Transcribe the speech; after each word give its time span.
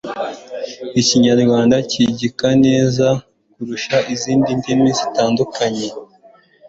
ikinyarwanda 1.01 1.75
kigika 1.91 2.47
neza 2.65 3.07
kurusha 3.51 3.95
izindi 4.13 4.49
ndimi 4.59 4.89
zitandukanye 4.99 5.87